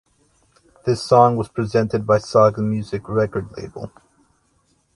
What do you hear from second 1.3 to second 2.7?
was presented by Saga